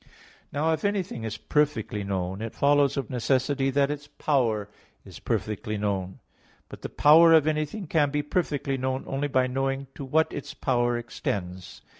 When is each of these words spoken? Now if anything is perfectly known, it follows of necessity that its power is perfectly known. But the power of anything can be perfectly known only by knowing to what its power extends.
Now 0.51 0.73
if 0.73 0.83
anything 0.83 1.23
is 1.25 1.37
perfectly 1.37 2.03
known, 2.03 2.41
it 2.41 2.55
follows 2.55 2.97
of 2.97 3.11
necessity 3.11 3.69
that 3.69 3.91
its 3.91 4.07
power 4.07 4.67
is 5.05 5.19
perfectly 5.19 5.77
known. 5.77 6.19
But 6.69 6.81
the 6.81 6.89
power 6.89 7.33
of 7.33 7.45
anything 7.45 7.85
can 7.85 8.09
be 8.09 8.23
perfectly 8.23 8.77
known 8.77 9.03
only 9.05 9.27
by 9.27 9.45
knowing 9.45 9.85
to 9.93 10.03
what 10.03 10.33
its 10.33 10.55
power 10.55 10.97
extends. 10.97 11.83